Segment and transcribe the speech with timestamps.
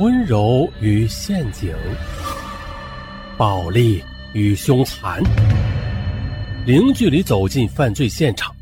[0.00, 1.72] 温柔与陷阱，
[3.38, 4.02] 暴力
[4.32, 5.22] 与凶残，
[6.66, 8.52] 零距离走进犯罪现场，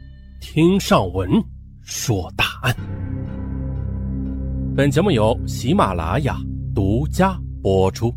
[0.42, 1.42] 听上文
[1.80, 2.76] 说大案。
[4.76, 6.36] 本节目由喜马拉雅
[6.74, 8.14] 独家播出。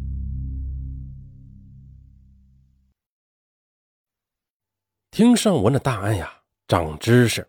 [5.11, 6.29] 听上文的大案呀，
[6.67, 7.47] 长知识。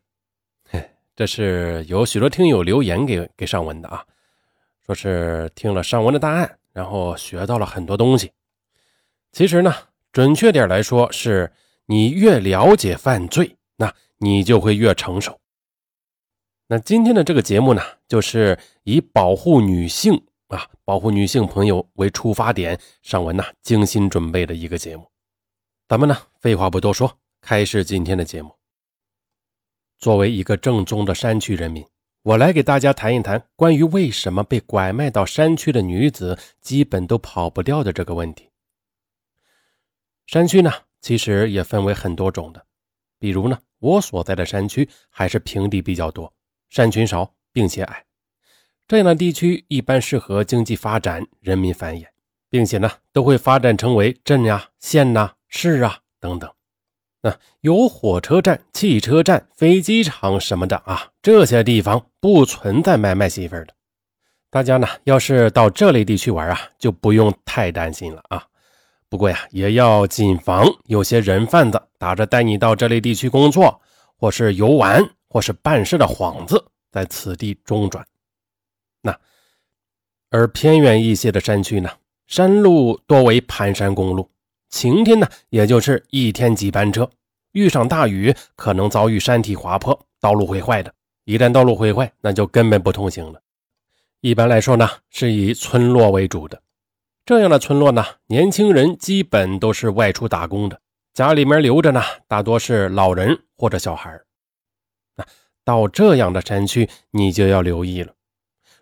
[0.70, 4.04] 嘿，这是有许多听友留言给给上文的啊。
[4.86, 8.30] 说是听了上文的答案，然后学到了很多东西。
[9.32, 9.74] 其实呢，
[10.12, 11.52] 准确点来说，是
[11.86, 15.36] 你越了解犯罪，那你就会越成熟。
[16.68, 20.14] 那今天的这个节目呢，就是以保护女性
[20.46, 25.04] 啊，保护女性朋友为出发点，上文呢精心准备的一个节目。
[25.88, 28.54] 咱们呢，废话不多说，开始今天的节目。
[29.98, 31.84] 作为一个正宗的山区人民。
[32.26, 38.50] 我来给大家谈一谈关于为什么被拐卖到山区的女子基本都跑不掉的这个问题。
[40.26, 42.66] 山区呢，其实也分为很多种的，
[43.20, 46.34] 比如呢，我所在的山区还是平地比较多，
[46.68, 48.04] 山群少，并且矮，
[48.88, 52.08] 这样的地区一般适合经济发展、人民繁衍，
[52.50, 56.52] 并且呢，都会发展成为镇呀、县呐、市啊等等。
[57.60, 63.68] 有火车站、汽车站、飞机场什么的啊，这些地方不存在买卖媳妇的。
[64.50, 68.44] 大家呢，要是到这类地区玩啊，就不用太担心了啊。
[69.08, 73.80] 不过呀，也要谨防有些人贩子打着带你到这类地区工作，
[74.16, 78.04] 或是游玩，或是办事的幌子，在此地中转。
[79.02, 79.16] 那
[80.30, 81.90] 而偏远一些的山区呢，
[82.26, 84.30] 山路多为盘山公路。
[84.76, 87.02] 晴天呢，也就是一天几班车；
[87.52, 90.92] 遇上大雨，可能遭遇山体滑坡，道路会坏的。
[91.24, 93.40] 一旦道路毁坏，那就根本不通行了。
[94.20, 96.60] 一般来说呢，是以村落为主的。
[97.24, 100.78] 这样的村落呢，年轻人基本都是外出打工的，
[101.14, 104.20] 家里面留着呢，大多是老人或者小孩。
[105.14, 105.24] 那
[105.64, 108.12] 到这样的山区，你就要留意了。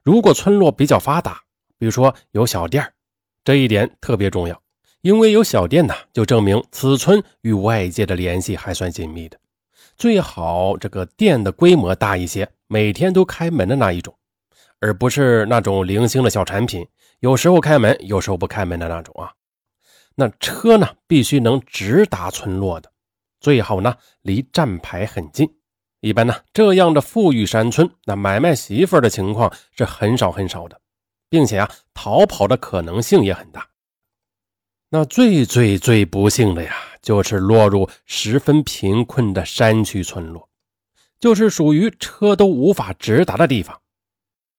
[0.02, 1.40] 如果村落比较发达，
[1.78, 2.92] 比如说有小店
[3.44, 4.60] 这一点特别重要。
[5.04, 9.38] 因为有小店呢，就证明此村与外界的联系还算紧密的。
[9.98, 14.16] 最好这个店的规模大一些，每天都开门的那一种，
[14.81, 16.87] 而不是那种零星的小产品，
[17.20, 19.31] 有时候开门，有时候不开门的那种啊。
[20.14, 22.91] 那车呢，必须能直达村落的，
[23.41, 25.47] 最好呢离站牌很近。
[26.00, 30.81] 一般呢，这样的富裕山村，那买卖媳妇的情况是很少很少的，
[31.28, 33.69] 并且啊，逃跑的可能性也很大。
[34.97, 36.72] 那最最最不幸的呀，
[37.03, 40.49] 就是落入十分贫困的山区村落，
[41.19, 43.77] 就是属于车都无法直达的地方，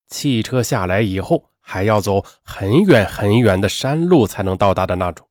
[0.10, 5.26] 汽车下来以后还要走很远很远的山路才能到达的那种。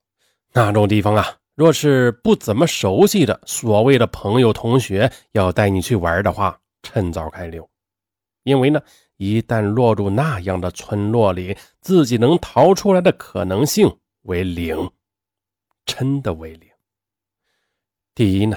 [0.54, 7.68] 那种地方啊，若是不怎么熟悉的所谓的朋友同学要带你去玩的话，趁早开溜，
[8.42, 8.80] 因为呢，
[9.18, 13.94] 一旦落入那样的村落里，自己能逃出来的可能性。
[14.24, 14.90] 为零，
[15.84, 16.68] 真的为零。
[18.14, 18.56] 第一呢，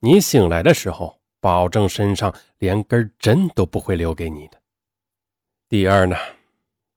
[0.00, 4.60] 你醒来的时候，保证身上连根针都不会留给你的。
[5.68, 6.16] 第二呢，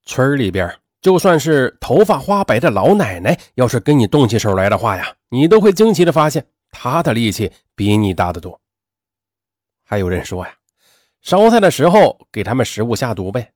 [0.03, 8.59] 村里边就算是头发花白的老奶奶，要是跟你动起手来的话呀，你都会惊奇的发现，她的力气比你大得多。
[9.83, 10.57] 还有人说呀，
[11.21, 13.53] 烧菜的时候给他们食物下毒呗，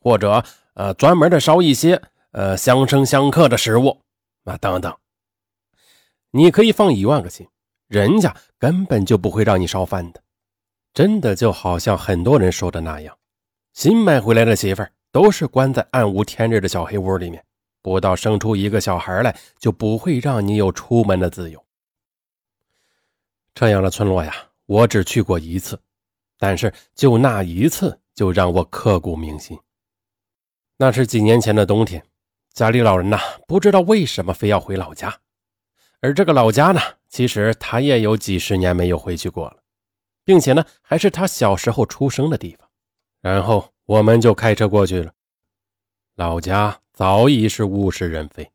[0.00, 2.02] 或者呃，专门的烧一些。
[2.36, 4.02] 呃，相生相克的食物
[4.42, 4.92] 啊，等等，
[6.36, 7.46] 你可以放一万个心，
[7.86, 10.20] 人家根本就不会让你烧饭的。
[10.92, 13.16] 真的就好像很多人说的那样，
[13.72, 17.44] 新买回来的媳妇儿都是关在暗无天日的小黑屋里面，
[17.80, 21.64] 不到生出一个小孩来，就不会让你有出门的自由。
[23.54, 24.34] 这样的村落呀，
[24.66, 25.80] 我只去过一次，
[26.36, 29.56] 但是就那一次，就让我刻骨铭心。
[30.78, 32.04] 那是几年前的冬天。
[32.52, 35.20] 家里老人呐，不知道为什么非要回老家，
[36.04, 39.56] 而这个老家呢，其实他也有几十年没有回去过了，
[40.22, 42.68] 并且呢，还是他小时候出生的地方。
[43.22, 45.10] 然后我们就开车过去了。
[46.14, 48.52] 老家早已是物是人非，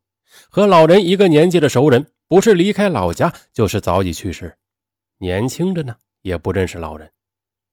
[0.52, 4.56] 和老人一个年纪的熟人，不是离开老家，就是早已去世。
[5.18, 7.12] 年轻的呢，也不认识老人。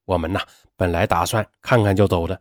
[0.06, 0.40] 我们呢，
[0.74, 2.40] 本来打算看看就走的，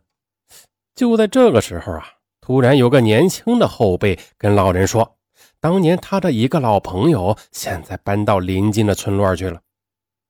[0.95, 2.13] 就在这个时候啊。
[2.39, 5.14] 突然有个年轻的后辈跟老人说
[5.59, 9.61] ：“当年他的一个老朋友现在搬到邻近的村落去了。”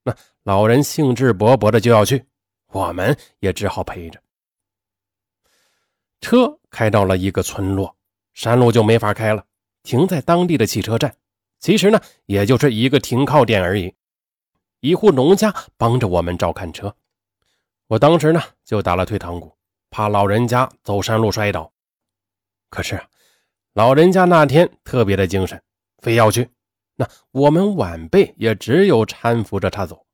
[0.04, 2.24] 那老人兴致勃勃的就要去，
[2.68, 4.22] 我们也只好陪着。
[6.22, 7.96] 车开到了一个村落，
[8.34, 9.44] 山路就没法开了，
[9.84, 11.16] 停在当地的汽车站。
[11.60, 13.94] 其实呢，也就是一个停靠点而已。
[14.82, 16.96] 一户农家帮着我们照看车，
[17.88, 19.52] 我当时呢就打了退堂鼓，
[19.90, 21.72] 怕老人家走山路摔倒。
[22.70, 23.02] 可是
[23.76, 25.62] 老人家那天特别的精神，
[26.02, 26.50] 非要去。
[26.96, 30.06] 那我们晚辈也只有搀扶着他走。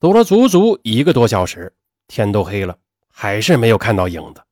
[0.00, 1.70] 走了足足一个多小时，
[2.08, 2.74] 天都黑了，
[3.10, 4.42] 还是没有看到影子。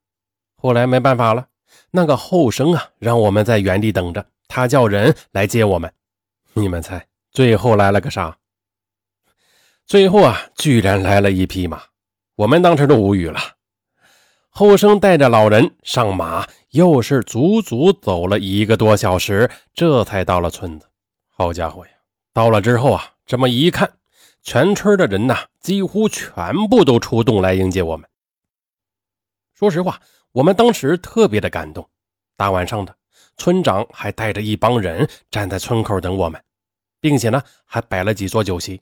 [0.54, 1.48] 后来没办法了，
[1.90, 5.90] 那个后生啊，让我们在原地等着，他叫人来接我们。
[6.52, 8.36] 你们猜，最后来了个啥？
[9.86, 11.82] 最后啊，居然来了一匹马，
[12.34, 13.40] 我们当时都无语了。
[14.50, 20.86] 后生带着老人上马，又是足足走了一个多小时，这才到了村子。
[21.28, 21.92] 好家伙呀！
[22.32, 23.98] 到了之后啊，这么一看。
[24.42, 28.08] 全村的人呐，几乎全部都出动来迎接我们。
[29.52, 30.00] 说实话，
[30.32, 31.86] 我们当时特别的感动。
[32.36, 32.96] 大晚上的，
[33.36, 36.42] 村长还带着一帮人站在村口等我们，
[37.00, 38.80] 并且呢，还摆了几桌酒席。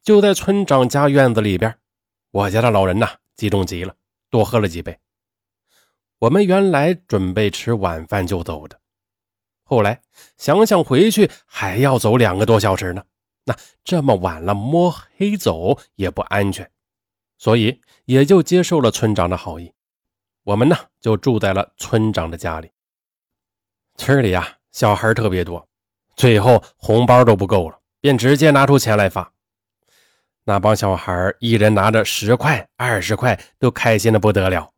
[0.00, 1.76] 就在村长家院子里边，
[2.30, 3.96] 我家的老人呐，激动极了，
[4.30, 4.96] 多喝了几杯。
[6.20, 8.78] 我们原来准备吃晚饭就走的，
[9.64, 10.02] 后来
[10.36, 13.02] 想想回去还要走两个多小时呢。
[13.44, 16.70] 那这么晚了，摸黑走也不安全，
[17.38, 19.72] 所以也就接受了村长的好意。
[20.44, 22.70] 我们呢就住在了村长的家里。
[23.96, 25.66] 村里啊小孩特别多，
[26.16, 29.32] 最后红包都不够了，便直接拿出钱来发。
[30.44, 34.70] 那帮小孩一人拿着十块、二十块，都开心的不得了。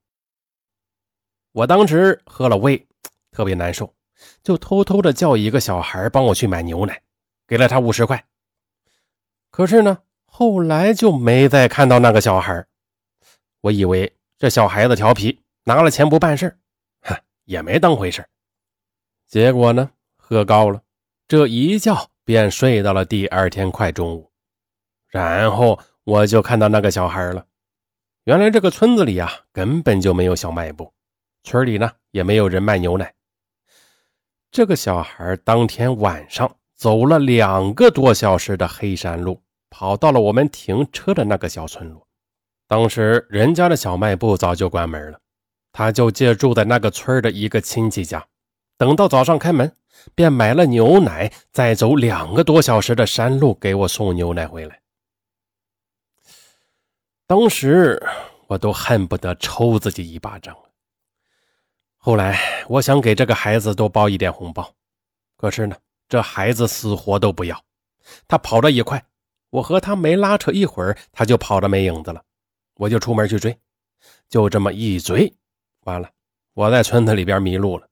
[1.52, 2.86] 我当时喝了胃，
[3.30, 3.94] 特别难受，
[4.42, 7.02] 就偷偷的叫一个小孩帮我去买牛奶，
[7.46, 8.24] 给了他五十块。
[9.50, 12.66] 可是呢，后来就没再看到那个小孩。
[13.60, 16.58] 我以为这小孩子调皮，拿了钱不办事
[17.02, 17.14] 哼，
[17.44, 18.26] 也没当回事
[19.28, 20.82] 结果呢，喝高了，
[21.28, 24.32] 这一觉便睡到了第二天快中午。
[25.08, 27.44] 然后我就看到那个小孩了。
[28.24, 30.92] 原来这个村子里啊，根本就没有小卖部，
[31.42, 33.14] 村里呢也没有人卖牛奶。
[34.50, 36.56] 这个小孩当天晚上。
[36.74, 39.40] 走了两个多小时的黑山路，
[39.70, 42.04] 跑到了我们停车的那个小村落。
[42.66, 45.20] 当时人家的小卖部早就关门了，
[45.70, 48.26] 他就借住在那个村的一个亲戚家。
[48.76, 49.76] 等到早上开门，
[50.16, 54.80] 便买了牛奶，再走两个多小时的山路给我送牛奶回来。
[57.28, 58.02] 当时
[58.48, 60.56] 我都恨不得抽自己一巴掌
[62.04, 62.36] 后来
[62.68, 64.74] 我想给这个孩子多包一点红包，
[65.36, 65.76] 可是呢。
[66.08, 67.64] 这孩子死活都不要，
[68.28, 69.02] 他跑得也快，
[69.48, 72.22] 我和他没拉扯一会儿，他就跑得没影子了。
[72.74, 73.56] 我就出门去追，
[74.28, 75.32] 就这么一追，
[75.84, 76.10] 完了，
[76.52, 77.88] 我在村子里边迷路了。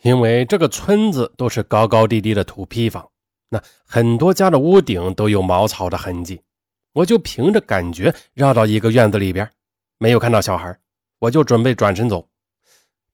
[0.00, 3.06] 因为这个村子都是高高低低的土坯房，
[3.50, 6.40] 那很多家的屋顶都有茅草的痕迹。
[6.94, 9.50] 我就凭着感觉绕到一个院子里边，
[9.98, 10.74] 没有看到小孩，
[11.18, 12.26] 我就准备转身走。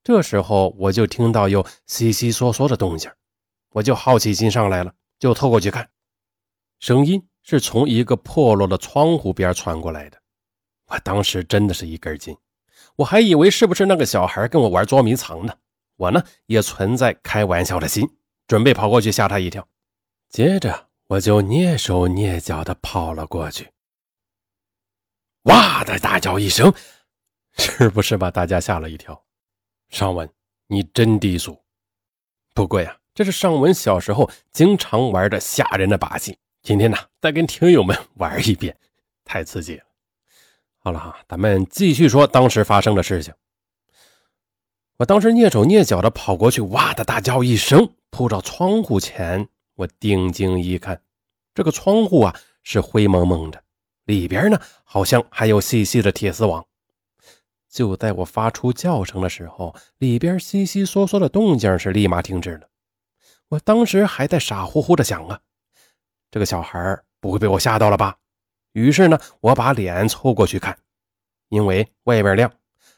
[0.05, 3.11] 这时候我就听到有悉悉嗦嗦的动静。
[3.71, 5.89] 我就好奇心上来了，就凑过去看，
[6.79, 10.21] 声音是从一个破落的窗户边传过来的。
[10.85, 12.37] 我当时真的是一根筋，
[12.97, 15.55] 我还以为是不是那个小孩跟我玩捉迷藏呢。
[15.95, 18.07] 我呢也存在开玩笑的心，
[18.47, 19.67] 准备跑过去吓他一跳。
[20.29, 23.71] 接着我就蹑手蹑脚的跑了过去，
[25.45, 26.71] 哇的大叫一声，
[27.57, 29.24] 是不是把大家吓了一跳？
[29.95, 30.29] 尚文，
[30.67, 31.57] 你真低俗。
[32.53, 32.97] 不过呀。
[33.13, 38.75] 这是尚文小时候经常玩的吓人的把戏，今天呢再跟听友们 玩一遍，
[39.23, 39.83] 太刺激了。
[40.79, 43.33] 好了哈，咱们继续说当时发生的事情。
[44.97, 49.47] 我当时蹑手蹑脚的跑过去，哇的大叫一声，扑到窗户前。
[49.75, 51.01] 我定睛一看，
[51.53, 53.63] 这个窗户啊是灰蒙蒙的，
[54.03, 56.65] 里边呢好像还有细细的铁丝网。
[57.75, 62.69] 就在我发出叫声的时候，里边悉悉嗦嗦的动静是立马停止了。
[63.49, 65.37] 我当时还在傻乎乎的想啊，
[66.31, 68.15] 这个小孩不会被我吓到了吧？
[68.71, 70.77] 于是呢，我把脸凑过去看，
[71.49, 72.49] 因为外边亮，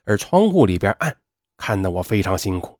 [0.04, 1.18] 而窗户里边暗，
[1.58, 2.78] 看得我非常辛苦。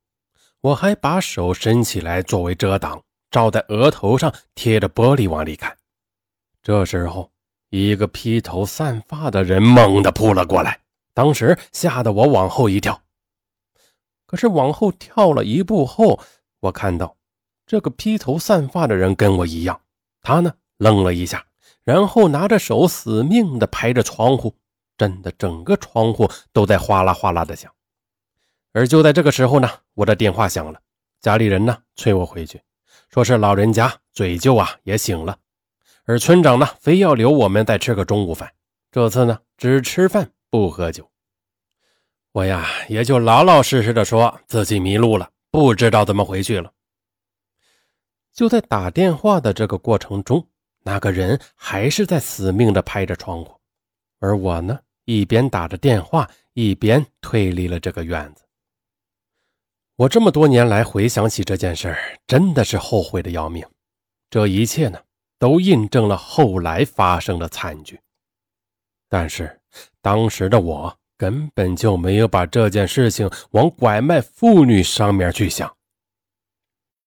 [0.62, 3.02] 我还把手伸起来作为遮挡，
[3.32, 5.76] 照在额头上贴着玻璃往里看。
[6.62, 7.32] 这时候，
[7.72, 10.80] 一个披头散发的人猛地扑了过来，
[11.18, 13.02] 当时吓得我往后一跳。
[14.28, 16.20] 可是往后跳了一步后，
[16.60, 17.18] 我看到。
[17.66, 19.82] 这个披头散发的人跟我一样，
[20.22, 21.44] 他呢愣了一下，
[21.84, 24.54] 然后拿着手死命的拍着窗户，
[24.96, 27.74] 震得整个窗户都在哗啦哗啦的响。
[28.72, 30.80] 而就在这个时候呢，我的电话响了，
[31.20, 32.62] 家里人呢催我回去，
[33.10, 35.40] 说是老人家嘴就啊也醒了，
[36.06, 38.54] 而村长呢非要留我们再吃个中午饭，
[38.92, 41.10] 这次呢只吃饭不喝酒。
[42.32, 46.72] 我呀也就老老实实的说自己迷路了，不知道怎么回去了。
[48.34, 50.48] 就在打电话的这个过程中，
[50.84, 53.60] 那个人还是在死命的拍着窗户，
[54.20, 58.44] 而我呢一边打着电话，一边退离了这个院子。
[59.96, 63.66] 我这么多年来回想起这件事，真的是后悔的要命。
[64.30, 65.02] 这一切呢，
[65.40, 68.00] 都印证了后来发生的惨剧。
[69.10, 69.57] 但是
[70.02, 75.77] 当时的我根本就没有把这件事情往拐卖妇女上面去想。